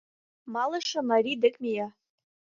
[0.53, 1.87] Малыше Мари дек мия...